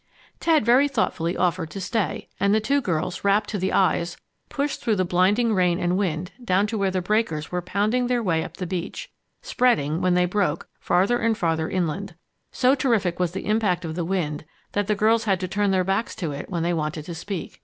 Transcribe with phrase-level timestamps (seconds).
[0.39, 4.17] Ted very thoughtfully offered to stay, and the two girls, wrapped to the eyes,
[4.49, 8.23] pushed through the blinding rain and wind down to where the breakers were pounding their
[8.23, 9.11] way up the beach,
[9.43, 12.15] spreading, when they broke, farther and farther inland.
[12.51, 15.83] So terrific was the impact of the wind, that the girls had to turn their
[15.83, 17.59] backs to it when they wanted to speak.